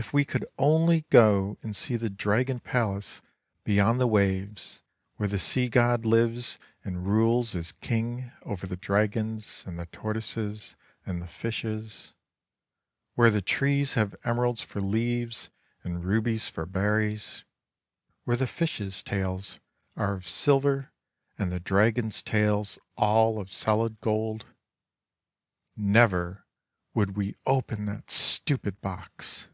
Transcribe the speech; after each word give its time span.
If 0.00 0.12
we 0.12 0.24
could 0.24 0.46
only 0.58 1.06
go 1.10 1.58
and 1.60 1.74
see 1.74 1.96
the 1.96 2.08
Dragon 2.08 2.60
Palace 2.60 3.20
beyond 3.64 3.98
the 4.00 4.06
waves, 4.06 4.80
where 5.16 5.28
the 5.28 5.40
Sea 5.40 5.68
God 5.68 6.04
lives 6.04 6.56
and 6.84 7.04
rules 7.04 7.52
as 7.56 7.72
king 7.72 8.30
over 8.42 8.64
the 8.64 8.76
dragons 8.76 9.64
and 9.66 9.76
the 9.76 9.86
tortoises 9.86 10.76
and 11.04 11.20
the 11.20 11.26
fishes, 11.26 12.14
where 13.16 13.28
the 13.28 13.42
trees 13.42 13.94
have 13.94 14.14
emeralds 14.22 14.62
for 14.62 14.80
leaves 14.80 15.50
and 15.82 16.04
rubies 16.04 16.46
for 16.48 16.64
berries, 16.64 17.42
where 18.22 18.36
the 18.36 18.46
fishes' 18.46 19.02
tails 19.02 19.58
are 19.96 20.12
of 20.12 20.28
silver 20.28 20.92
and 21.36 21.50
the 21.50 21.58
dragons' 21.58 22.22
tails 22.22 22.78
all 22.96 23.40
of 23.40 23.52
solid 23.52 24.00
gold— 24.00 24.46
never 25.76 26.44
would 26.94 27.16
we 27.16 27.34
open 27.46 27.86
that 27.86 28.12
stupid 28.12 28.80
box. 28.80 29.48